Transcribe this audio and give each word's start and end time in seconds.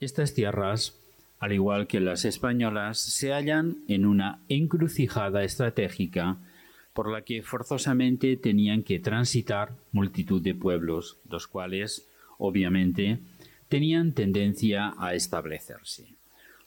Estas 0.00 0.34
tierras, 0.34 0.94
al 1.38 1.52
igual 1.52 1.86
que 1.86 2.00
las 2.00 2.24
españolas, 2.24 2.98
se 2.98 3.32
hallan 3.32 3.78
en 3.88 4.04
una 4.04 4.40
encrucijada 4.48 5.42
estratégica 5.42 6.36
por 6.92 7.10
la 7.10 7.22
que 7.22 7.42
forzosamente 7.42 8.36
tenían 8.36 8.82
que 8.82 8.98
transitar 8.98 9.72
multitud 9.92 10.42
de 10.42 10.54
pueblos, 10.54 11.18
los 11.28 11.46
cuales, 11.46 12.06
obviamente, 12.38 13.18
tenían 13.68 14.12
tendencia 14.12 14.94
a 14.98 15.14
establecerse. 15.14 16.06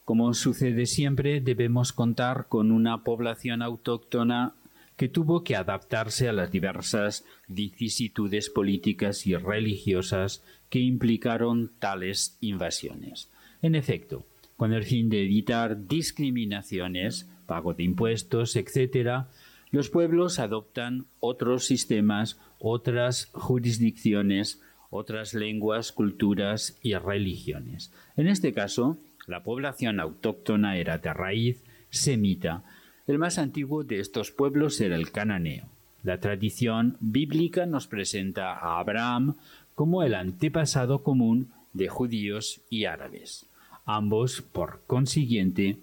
Como 0.05 0.33
sucede 0.33 0.87
siempre, 0.87 1.39
debemos 1.39 1.93
contar 1.93 2.47
con 2.47 2.71
una 2.71 3.03
población 3.03 3.61
autóctona 3.61 4.53
que 4.97 5.07
tuvo 5.07 5.43
que 5.43 5.55
adaptarse 5.55 6.27
a 6.27 6.33
las 6.33 6.51
diversas 6.51 7.23
vicisitudes 7.47 8.49
políticas 8.49 9.25
y 9.25 9.35
religiosas 9.35 10.43
que 10.69 10.79
implicaron 10.79 11.71
tales 11.79 12.37
invasiones. 12.41 13.29
En 13.61 13.75
efecto, 13.75 14.25
con 14.57 14.73
el 14.73 14.83
fin 14.83 15.09
de 15.09 15.23
evitar 15.23 15.87
discriminaciones, 15.87 17.29
pago 17.45 17.73
de 17.73 17.83
impuestos, 17.83 18.55
etc., 18.55 19.25
los 19.71 19.89
pueblos 19.89 20.39
adoptan 20.39 21.05
otros 21.19 21.65
sistemas, 21.65 22.39
otras 22.59 23.29
jurisdicciones, 23.33 24.61
otras 24.89 25.33
lenguas, 25.33 25.91
culturas 25.91 26.79
y 26.81 26.95
religiones. 26.95 27.91
En 28.17 28.27
este 28.27 28.53
caso, 28.53 28.97
la 29.27 29.43
población 29.43 29.99
autóctona 29.99 30.77
era 30.77 30.97
de 30.97 31.13
raíz 31.13 31.63
semita. 31.91 32.63
El 33.05 33.19
más 33.19 33.37
antiguo 33.37 33.83
de 33.83 33.99
estos 33.99 34.31
pueblos 34.31 34.81
era 34.81 34.95
el 34.95 35.11
cananeo. 35.11 35.69
La 36.01 36.19
tradición 36.19 36.97
bíblica 36.99 37.65
nos 37.65 37.87
presenta 37.87 38.53
a 38.53 38.79
Abraham 38.79 39.35
como 39.79 40.03
el 40.03 40.13
antepasado 40.13 41.03
común 41.03 41.53
de 41.71 41.87
judíos 41.87 42.59
y 42.69 42.83
árabes, 42.83 43.45
ambos, 43.85 44.41
por 44.41 44.81
consiguiente, 44.87 45.77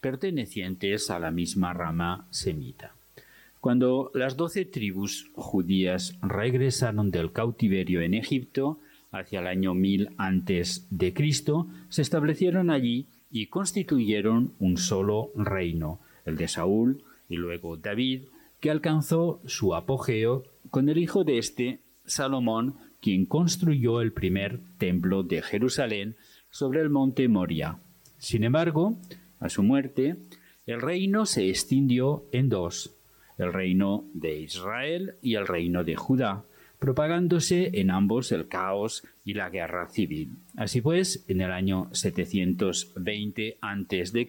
pertenecientes 0.00 1.10
a 1.10 1.18
la 1.18 1.32
misma 1.32 1.72
rama 1.72 2.28
semita. 2.30 2.94
Cuando 3.60 4.12
las 4.14 4.36
doce 4.36 4.66
tribus 4.66 5.32
judías 5.34 6.16
regresaron 6.22 7.10
del 7.10 7.32
cautiverio 7.32 8.02
en 8.02 8.14
Egipto, 8.14 8.78
hacia 9.10 9.40
el 9.40 9.48
año 9.48 9.74
1000 9.74 10.10
antes 10.16 10.86
de 10.90 11.12
Cristo, 11.12 11.66
se 11.88 12.02
establecieron 12.02 12.70
allí 12.70 13.06
y 13.32 13.46
constituyeron 13.46 14.52
un 14.60 14.76
solo 14.76 15.32
reino, 15.34 15.98
el 16.24 16.36
de 16.36 16.46
Saúl 16.46 17.02
y 17.28 17.34
luego 17.34 17.76
David, 17.76 18.26
que 18.60 18.70
alcanzó 18.70 19.40
su 19.44 19.74
apogeo 19.74 20.44
con 20.70 20.88
el 20.88 20.98
hijo 20.98 21.24
de 21.24 21.38
este, 21.38 21.80
Salomón, 22.06 22.76
quien 23.00 23.26
construyó 23.26 24.00
el 24.00 24.12
primer 24.12 24.60
templo 24.78 25.22
de 25.22 25.42
Jerusalén 25.42 26.16
sobre 26.50 26.80
el 26.80 26.90
monte 26.90 27.28
Moria. 27.28 27.78
Sin 28.18 28.44
embargo, 28.44 28.98
a 29.38 29.48
su 29.48 29.62
muerte, 29.62 30.16
el 30.66 30.80
reino 30.80 31.26
se 31.26 31.48
extindió 31.48 32.26
en 32.32 32.48
dos, 32.48 32.94
el 33.38 33.52
reino 33.52 34.04
de 34.12 34.40
Israel 34.40 35.14
y 35.22 35.34
el 35.34 35.46
reino 35.46 35.82
de 35.82 35.96
Judá, 35.96 36.44
propagándose 36.78 37.80
en 37.80 37.90
ambos 37.90 38.32
el 38.32 38.48
caos 38.48 39.04
y 39.24 39.34
la 39.34 39.50
guerra 39.50 39.88
civil. 39.88 40.38
Así 40.56 40.80
pues, 40.80 41.24
en 41.28 41.40
el 41.40 41.52
año 41.52 41.88
720 41.92 43.58
a.C., 43.60 44.26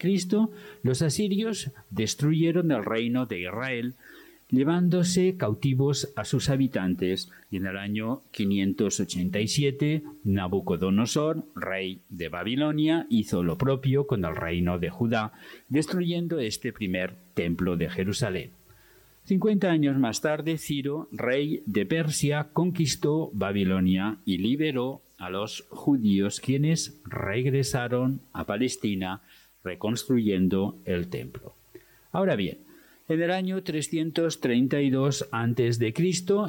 los 0.82 1.02
asirios 1.02 1.70
destruyeron 1.90 2.70
el 2.70 2.84
reino 2.84 3.26
de 3.26 3.40
Israel, 3.40 3.94
llevándose 4.52 5.36
cautivos 5.36 6.12
a 6.14 6.24
sus 6.24 6.50
habitantes, 6.50 7.32
y 7.50 7.56
en 7.56 7.66
el 7.66 7.78
año 7.78 8.22
587 8.30 10.04
Nabucodonosor, 10.24 11.44
rey 11.56 12.02
de 12.10 12.28
Babilonia, 12.28 13.06
hizo 13.08 13.42
lo 13.42 13.58
propio 13.58 14.06
con 14.06 14.24
el 14.24 14.36
reino 14.36 14.78
de 14.78 14.90
Judá, 14.90 15.32
destruyendo 15.68 16.38
este 16.38 16.72
primer 16.72 17.14
templo 17.34 17.76
de 17.76 17.88
Jerusalén. 17.88 18.50
Cincuenta 19.24 19.70
años 19.70 19.98
más 19.98 20.20
tarde, 20.20 20.58
Ciro, 20.58 21.08
rey 21.12 21.62
de 21.64 21.86
Persia, 21.86 22.48
conquistó 22.52 23.30
Babilonia 23.32 24.18
y 24.26 24.38
liberó 24.38 25.00
a 25.16 25.30
los 25.30 25.64
judíos 25.70 26.40
quienes 26.40 27.00
regresaron 27.04 28.20
a 28.32 28.44
Palestina 28.44 29.22
reconstruyendo 29.64 30.76
el 30.84 31.08
templo. 31.08 31.54
Ahora 32.10 32.36
bien, 32.36 32.58
en 33.08 33.22
el 33.22 33.30
año 33.30 33.62
332 33.62 35.28
a.C. 35.30 35.94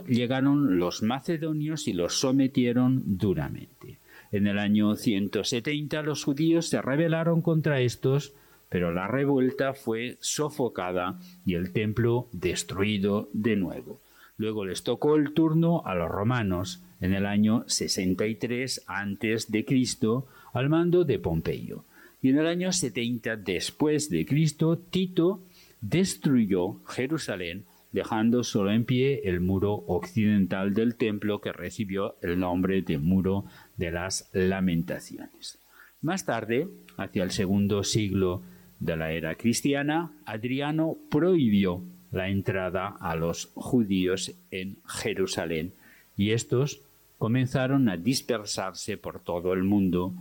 llegaron 0.07 0.79
los 0.79 1.03
macedonios 1.03 1.87
y 1.87 1.93
los 1.93 2.19
sometieron 2.19 3.03
duramente. 3.05 3.99
En 4.31 4.47
el 4.47 4.59
año 4.59 4.95
170 4.95 6.01
los 6.01 6.23
judíos 6.23 6.67
se 6.69 6.81
rebelaron 6.81 7.41
contra 7.41 7.81
estos 7.81 8.33
pero 8.73 8.91
la 8.91 9.05
revuelta 9.05 9.75
fue 9.75 10.17
sofocada 10.19 11.19
y 11.45 11.53
el 11.53 11.71
templo 11.73 12.27
destruido 12.31 13.29
de 13.31 13.55
nuevo. 13.55 14.01
Luego 14.35 14.65
les 14.65 14.81
tocó 14.81 15.15
el 15.15 15.35
turno 15.35 15.83
a 15.85 15.93
los 15.93 16.09
romanos 16.09 16.81
en 16.99 17.13
el 17.13 17.27
año 17.27 17.65
63 17.67 18.83
a.C. 18.87 19.65
al 20.53 20.69
mando 20.69 21.03
de 21.03 21.19
Pompeyo. 21.19 21.85
Y 22.19 22.29
en 22.29 22.39
el 22.39 22.47
año 22.47 22.71
70 22.71 23.35
después 23.35 24.09
de 24.09 24.25
Cristo, 24.25 24.79
Tito 24.79 25.43
destruyó 25.83 26.81
Jerusalén, 26.85 27.65
dejando 27.91 28.43
solo 28.43 28.71
en 28.71 28.85
pie 28.85 29.21
el 29.25 29.41
muro 29.41 29.83
occidental 29.87 30.73
del 30.73 30.95
templo 30.95 31.41
que 31.41 31.51
recibió 31.51 32.15
el 32.21 32.39
nombre 32.39 32.81
de 32.81 32.97
Muro 32.97 33.45
de 33.75 33.91
las 33.91 34.29
Lamentaciones. 34.31 35.59
Más 36.01 36.25
tarde, 36.25 36.69
hacia 36.97 37.23
el 37.23 37.31
segundo 37.31 37.83
siglo 37.83 38.41
de 38.79 38.95
la 38.95 39.11
era 39.11 39.35
cristiana, 39.35 40.11
Adriano 40.25 40.97
prohibió 41.11 41.81
la 42.11 42.29
entrada 42.29 42.87
a 42.87 43.15
los 43.15 43.51
judíos 43.53 44.33
en 44.51 44.77
Jerusalén 44.87 45.73
y 46.15 46.31
estos 46.31 46.81
comenzaron 47.17 47.89
a 47.89 47.97
dispersarse 47.97 48.97
por 48.97 49.19
todo 49.19 49.53
el 49.53 49.63
mundo, 49.63 50.13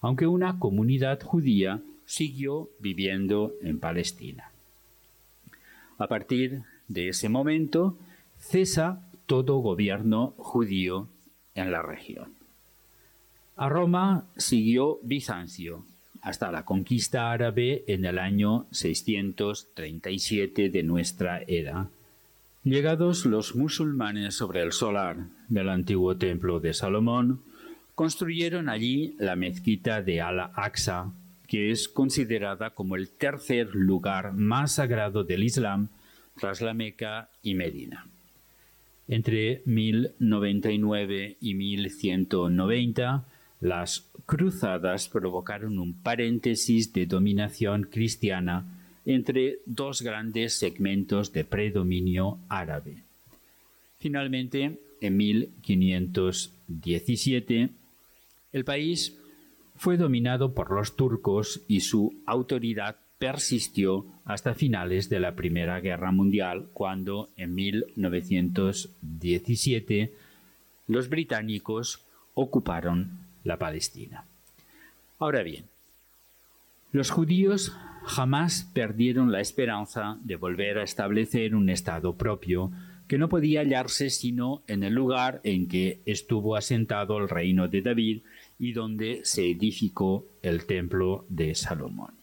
aunque 0.00 0.26
una 0.26 0.58
comunidad 0.58 1.22
judía 1.22 1.80
siguió 2.04 2.68
viviendo 2.80 3.54
en 3.62 3.78
Palestina. 3.78 4.50
A 5.98 6.06
partir 6.08 6.62
de 6.88 7.08
ese 7.08 7.28
momento 7.28 7.96
cesa 8.38 9.00
todo 9.26 9.58
gobierno 9.58 10.34
judío 10.36 11.08
en 11.54 11.72
la 11.72 11.82
región. 11.82 12.34
A 13.56 13.68
Roma 13.68 14.26
siguió 14.36 14.98
Bizancio, 15.02 15.84
hasta 16.20 16.50
la 16.50 16.64
conquista 16.64 17.32
árabe 17.32 17.84
en 17.86 18.04
el 18.04 18.18
año 18.18 18.66
637 18.70 20.68
de 20.68 20.82
nuestra 20.82 21.40
era. 21.46 21.88
Llegados 22.64 23.24
los 23.24 23.54
musulmanes 23.54 24.34
sobre 24.34 24.62
el 24.62 24.72
solar 24.72 25.28
del 25.48 25.68
antiguo 25.68 26.16
templo 26.16 26.60
de 26.60 26.74
Salomón, 26.74 27.40
construyeron 27.94 28.68
allí 28.68 29.14
la 29.18 29.36
mezquita 29.36 30.02
de 30.02 30.20
Al-Aqsa, 30.20 31.12
que 31.46 31.70
es 31.70 31.88
considerada 31.88 32.70
como 32.70 32.96
el 32.96 33.10
tercer 33.10 33.74
lugar 33.74 34.32
más 34.32 34.74
sagrado 34.74 35.24
del 35.24 35.44
Islam 35.44 35.88
tras 36.38 36.60
la 36.60 36.74
Meca 36.74 37.30
y 37.42 37.54
Medina. 37.54 38.06
Entre 39.08 39.62
1099 39.64 41.36
y 41.40 41.54
1190, 41.54 43.24
las 43.60 44.10
cruzadas 44.26 45.08
provocaron 45.08 45.78
un 45.78 45.94
paréntesis 45.94 46.92
de 46.92 47.06
dominación 47.06 47.84
cristiana 47.84 48.66
entre 49.06 49.60
dos 49.64 50.02
grandes 50.02 50.58
segmentos 50.58 51.32
de 51.32 51.44
predominio 51.44 52.38
árabe. 52.48 53.04
Finalmente, 53.98 54.78
en 55.00 55.16
1517, 55.16 57.70
el 58.52 58.64
país 58.64 59.16
fue 59.76 59.96
dominado 59.96 60.54
por 60.54 60.72
los 60.72 60.96
turcos 60.96 61.62
y 61.68 61.80
su 61.80 62.14
autoridad 62.26 62.96
persistió 63.18 64.06
hasta 64.24 64.54
finales 64.54 65.08
de 65.08 65.18
la 65.20 65.34
Primera 65.34 65.80
Guerra 65.80 66.12
Mundial, 66.12 66.68
cuando 66.72 67.30
en 67.36 67.54
1917 67.54 70.12
los 70.86 71.08
británicos 71.08 72.04
ocuparon 72.34 73.18
la 73.44 73.58
Palestina. 73.58 74.24
Ahora 75.18 75.42
bien, 75.42 75.64
los 76.92 77.10
judíos 77.10 77.72
jamás 78.04 78.70
perdieron 78.72 79.32
la 79.32 79.40
esperanza 79.40 80.18
de 80.22 80.36
volver 80.36 80.78
a 80.78 80.84
establecer 80.84 81.54
un 81.54 81.68
Estado 81.70 82.14
propio 82.14 82.70
que 83.08 83.18
no 83.18 83.28
podía 83.28 83.60
hallarse 83.60 84.10
sino 84.10 84.62
en 84.66 84.82
el 84.82 84.94
lugar 84.94 85.40
en 85.44 85.68
que 85.68 86.00
estuvo 86.06 86.56
asentado 86.56 87.18
el 87.18 87.28
reino 87.28 87.68
de 87.68 87.82
David 87.82 88.22
y 88.58 88.72
donde 88.72 89.20
se 89.24 89.50
edificó 89.50 90.26
el 90.42 90.66
templo 90.66 91.24
de 91.28 91.54
Salomón. 91.54 92.14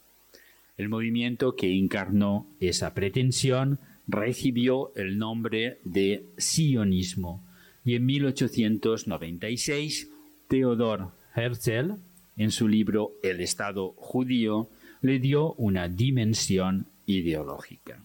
El 0.77 0.89
movimiento 0.89 1.55
que 1.55 1.77
encarnó 1.77 2.47
esa 2.59 2.93
pretensión 2.93 3.79
recibió 4.07 4.91
el 4.95 5.17
nombre 5.17 5.79
de 5.83 6.25
sionismo 6.37 7.43
y 7.85 7.95
en 7.95 8.05
1896 8.05 10.09
Theodor 10.47 11.11
Herzl, 11.35 11.95
en 12.37 12.51
su 12.51 12.67
libro 12.67 13.13
El 13.21 13.41
Estado 13.41 13.93
judío, 13.97 14.69
le 15.01 15.19
dio 15.19 15.53
una 15.53 15.87
dimensión 15.87 16.87
ideológica. 17.05 17.99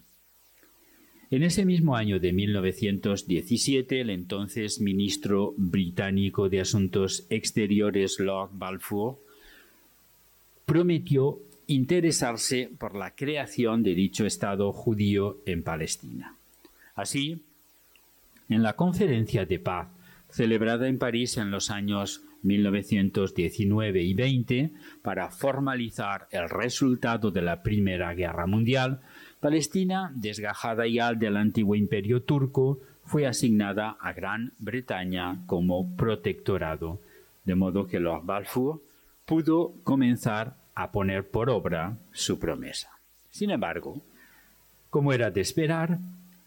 En 1.31 1.43
ese 1.43 1.63
mismo 1.63 1.95
año 1.95 2.19
de 2.19 2.33
1917, 2.33 4.01
el 4.01 4.09
entonces 4.09 4.81
ministro 4.81 5.53
británico 5.57 6.49
de 6.49 6.61
Asuntos 6.61 7.27
Exteriores 7.29 8.19
Lord 8.19 8.49
Balfour 8.53 9.17
prometió 10.65 11.37
interesarse 11.67 12.71
por 12.79 12.95
la 12.95 13.11
creación 13.11 13.83
de 13.83 13.93
dicho 13.93 14.25
Estado 14.25 14.71
judío 14.73 15.37
en 15.45 15.61
Palestina. 15.61 16.35
Así, 16.95 17.43
en 18.49 18.63
la 18.63 18.73
conferencia 18.73 19.45
de 19.45 19.59
paz 19.59 19.87
celebrada 20.31 20.87
en 20.87 20.97
París 20.97 21.37
en 21.37 21.51
los 21.51 21.69
años 21.69 22.23
1919 22.41 24.01
y 24.01 24.13
20 24.13 24.71
para 25.01 25.29
formalizar 25.29 26.27
el 26.31 26.49
resultado 26.49 27.31
de 27.31 27.41
la 27.41 27.61
Primera 27.61 28.13
Guerra 28.13 28.47
Mundial, 28.47 29.01
Palestina, 29.39 30.11
desgajada 30.15 30.85
ya 30.87 31.13
del 31.13 31.37
antiguo 31.37 31.75
imperio 31.75 32.21
turco, 32.21 32.79
fue 33.05 33.25
asignada 33.25 33.97
a 34.01 34.13
Gran 34.13 34.53
Bretaña 34.59 35.39
como 35.47 35.95
protectorado, 35.95 36.99
de 37.45 37.55
modo 37.55 37.87
que 37.87 37.99
Lord 37.99 38.25
Balfour 38.25 38.81
pudo 39.25 39.73
comenzar 39.83 40.57
a 40.75 40.91
poner 40.91 41.27
por 41.27 41.49
obra 41.49 41.97
su 42.11 42.37
promesa. 42.37 42.89
Sin 43.31 43.49
embargo, 43.49 44.01
como 44.89 45.13
era 45.13 45.31
de 45.31 45.41
esperar, 45.41 45.99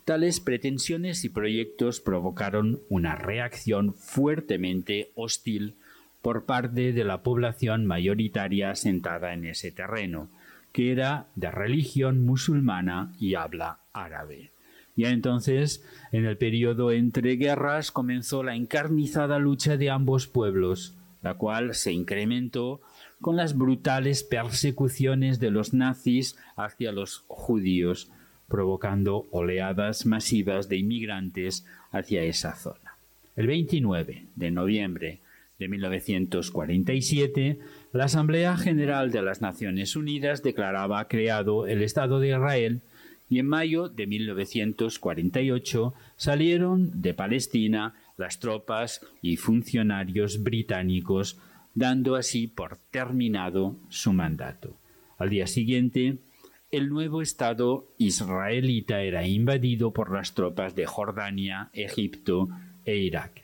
tales 0.05 0.41
pretensiones 0.41 1.25
y 1.25 1.29
proyectos 1.29 2.01
provocaron 2.01 2.81
una 2.89 3.15
reacción 3.15 3.95
fuertemente 3.95 5.11
hostil 5.15 5.77
por 6.21 6.45
parte 6.45 6.93
de 6.93 7.05
la 7.05 7.23
población 7.23 7.87
mayoritaria 7.87 8.71
asentada 8.71 9.33
en 9.33 9.47
ese 9.47 9.73
terreno, 9.73 10.29
que 10.73 10.93
era 10.93 11.27
de 11.37 11.51
religión 11.51 12.25
musulmana 12.25 13.13
y 13.19 13.35
habla 13.35 13.79
árabe. 13.93 14.51
Ya 14.97 15.11
entonces, 15.11 15.85
en 16.11 16.27
el 16.27 16.37
periodo 16.37 16.93
entre 16.93 17.37
guerras, 17.37 17.91
comenzó 17.91 18.43
la 18.43 18.55
encarnizada 18.55 19.39
lucha 19.39 19.77
de 19.77 19.91
ambos 19.91 20.27
pueblos, 20.27 20.95
la 21.23 21.35
cual 21.35 21.75
se 21.75 21.93
incrementó 21.93 22.81
con 23.21 23.37
las 23.37 23.57
brutales 23.57 24.23
persecuciones 24.23 25.39
de 25.41 25.51
los 25.51 25.73
nazis 25.73 26.37
hacia 26.57 26.93
los 26.93 27.25
judíos, 27.29 28.11
provocando 28.49 29.27
oleadas 29.31 30.05
masivas 30.05 30.69
de 30.69 30.77
inmigrantes 30.77 31.65
hacia 31.91 32.23
esa 32.25 32.55
zona. 32.57 32.97
El 33.35 33.47
29 33.47 34.27
de 34.35 34.51
noviembre 34.51 35.21
de 35.59 35.69
1947, 35.69 37.59
la 37.93 38.05
Asamblea 38.05 38.57
General 38.57 39.11
de 39.11 39.23
las 39.23 39.41
Naciones 39.41 39.97
Unidas 39.97 40.43
declaraba 40.43 41.07
creado 41.09 41.67
el 41.67 41.83
Estado 41.83 42.21
de 42.21 42.31
Israel 42.31 42.81
y 43.29 43.39
en 43.39 43.47
mayo 43.47 43.89
de 43.89 44.07
1948 44.07 45.95
salieron 46.17 47.01
de 47.01 47.15
Palestina 47.15 47.95
las 48.17 48.41
tropas 48.41 49.01
y 49.23 49.37
funcionarios 49.37 50.43
británicos, 50.43 51.39
dando 51.75 52.17
así 52.17 52.47
por 52.47 52.77
terminado 52.91 53.77
su 53.89 54.13
mandato. 54.13 54.77
Al 55.17 55.31
día 55.31 55.47
siguiente, 55.47 56.19
el 56.71 56.89
nuevo 56.89 57.23
Estado 57.23 57.87
israelita 57.99 59.03
era 59.03 59.27
invadido 59.27 59.93
por 59.93 60.13
las 60.13 60.35
tropas 60.35 60.75
de 60.75 60.87
Jordania, 60.87 61.71
Egipto 61.73 62.49
e 62.85 62.97
Irak 62.97 63.42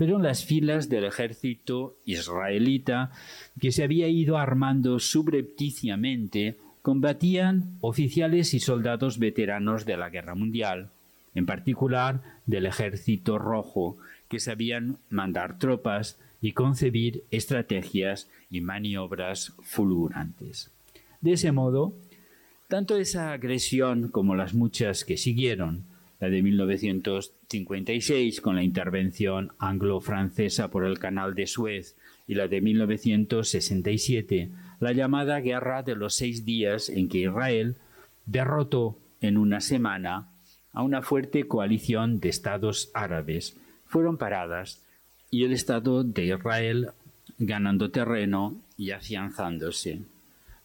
pero 0.00 0.16
en 0.16 0.22
las 0.22 0.46
filas 0.46 0.88
del 0.88 1.04
ejército 1.04 1.98
israelita, 2.06 3.10
que 3.60 3.70
se 3.70 3.82
había 3.84 4.08
ido 4.08 4.38
armando 4.38 4.98
subrepticiamente, 4.98 6.56
combatían 6.80 7.76
oficiales 7.82 8.54
y 8.54 8.60
soldados 8.60 9.18
veteranos 9.18 9.84
de 9.84 9.98
la 9.98 10.08
guerra 10.08 10.34
mundial, 10.34 10.88
en 11.34 11.44
particular 11.44 12.22
del 12.46 12.64
ejército 12.64 13.36
rojo, 13.36 13.98
que 14.30 14.40
sabían 14.40 14.96
mandar 15.10 15.58
tropas 15.58 16.18
y 16.40 16.52
concebir 16.52 17.22
estrategias 17.30 18.26
y 18.50 18.62
maniobras 18.62 19.52
fulgurantes. 19.60 20.70
De 21.20 21.32
ese 21.32 21.52
modo, 21.52 21.92
tanto 22.68 22.96
esa 22.96 23.32
agresión 23.32 24.08
como 24.08 24.34
las 24.34 24.54
muchas 24.54 25.04
que 25.04 25.18
siguieron 25.18 25.89
la 26.20 26.28
de 26.28 26.42
1956 26.42 28.40
con 28.42 28.56
la 28.56 28.62
intervención 28.62 29.52
anglo-francesa 29.58 30.70
por 30.70 30.84
el 30.84 30.98
canal 30.98 31.34
de 31.34 31.46
Suez 31.46 31.96
y 32.28 32.34
la 32.34 32.46
de 32.46 32.60
1967, 32.60 34.50
la 34.78 34.92
llamada 34.92 35.40
Guerra 35.40 35.82
de 35.82 35.96
los 35.96 36.14
Seis 36.14 36.44
Días 36.44 36.90
en 36.90 37.08
que 37.08 37.18
Israel 37.18 37.76
derrotó 38.26 38.98
en 39.20 39.38
una 39.38 39.60
semana 39.60 40.28
a 40.72 40.82
una 40.82 41.02
fuerte 41.02 41.48
coalición 41.48 42.20
de 42.20 42.28
estados 42.28 42.90
árabes, 42.94 43.56
fueron 43.86 44.18
paradas 44.18 44.84
y 45.30 45.44
el 45.44 45.52
Estado 45.52 46.04
de 46.04 46.26
Israel 46.26 46.90
ganando 47.38 47.90
terreno 47.90 48.60
y 48.76 48.90
afianzándose, 48.90 50.02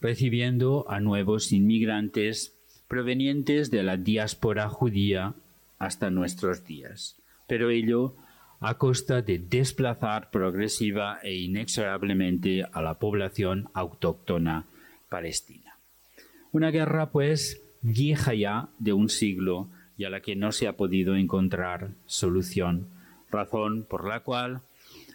recibiendo 0.02 0.86
a 0.90 1.00
nuevos 1.00 1.54
inmigrantes 1.54 2.54
provenientes 2.88 3.72
de 3.72 3.84
la 3.84 3.98
diáspora 3.98 4.70
judía 4.70 5.34
hasta 5.80 6.10
nuestros 6.10 6.66
días, 6.66 7.16
pero 7.48 7.70
ello 7.70 8.16
a 8.60 8.78
costa 8.78 9.22
de 9.22 9.38
desplazar 9.40 10.32
progresiva 10.32 11.20
e 11.22 11.36
inexorablemente 11.36 12.64
a 12.72 12.82
la 12.82 12.96
población 12.96 13.70
autóctona 13.74 14.66
palestina. 15.10 15.78
Una 16.52 16.72
guerra, 16.72 17.12
pues, 17.12 17.62
vieja 17.82 18.34
ya 18.34 18.70
de 18.80 18.94
un 18.94 19.10
siglo 19.10 19.68
y 19.98 20.06
a 20.06 20.10
la 20.10 20.22
que 20.22 20.36
no 20.36 20.52
se 20.52 20.68
ha 20.68 20.78
podido 20.78 21.16
encontrar 21.16 21.92
solución, 22.06 22.88
razón 23.30 23.86
por 23.88 24.08
la 24.08 24.22
cual 24.22 24.62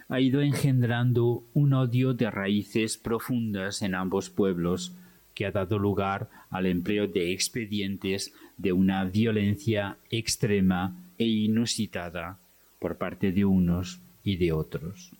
ha 0.09 0.21
ido 0.21 0.41
engendrando 0.43 1.45
un 1.55 1.73
odio 1.73 2.15
de 2.15 2.31
raíces 2.31 2.99
profundas 2.99 3.83
en 3.83 3.95
ambos 3.95 4.29
pueblos, 4.29 4.93
que 5.35 5.47
ha 5.47 5.51
dado 5.51 5.79
lugar 5.79 6.29
al 6.51 6.67
empleo 6.67 7.07
de 7.07 7.33
expedientes 7.33 8.33
de 8.57 8.73
una 8.73 9.05
violencia 9.05 9.97
extrema 10.11 10.97
e 11.19 11.27
inusitada 11.27 12.39
por 12.79 12.97
parte 12.97 13.33
de 13.33 13.45
unos 13.45 14.01
y 14.25 14.37
de 14.37 14.53
otros. 14.53 15.13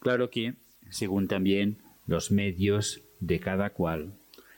Claro 0.00 0.30
que, 0.30 0.54
según 0.88 1.28
también 1.28 1.76
los 2.06 2.30
medios 2.30 3.02
de 3.20 3.38
cada 3.38 3.70
cual, 3.70 4.12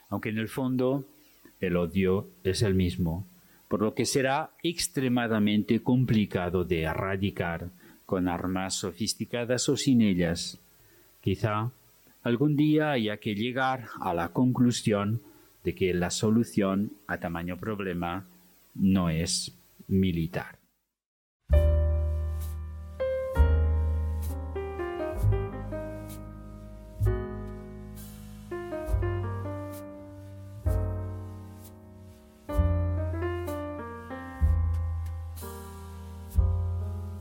aunque 0.09 0.29
en 0.29 0.37
el 0.37 0.47
fondo 0.47 1.05
el 1.59 1.77
odio 1.77 2.27
es 2.43 2.61
el 2.61 2.75
mismo, 2.75 3.25
por 3.67 3.81
lo 3.81 3.93
que 3.95 4.05
será 4.05 4.51
extremadamente 4.61 5.81
complicado 5.81 6.63
de 6.63 6.83
erradicar 6.83 7.69
con 8.05 8.27
armas 8.27 8.75
sofisticadas 8.75 9.67
o 9.69 9.77
sin 9.77 10.01
ellas. 10.01 10.59
Quizá 11.21 11.71
algún 12.23 12.55
día 12.55 12.91
haya 12.91 13.17
que 13.17 13.35
llegar 13.35 13.87
a 13.99 14.13
la 14.13 14.29
conclusión 14.29 15.21
de 15.63 15.75
que 15.75 15.93
la 15.93 16.09
solución 16.09 16.93
a 17.07 17.19
tamaño 17.19 17.57
problema 17.57 18.25
no 18.75 19.09
es 19.09 19.55
militar. 19.87 20.62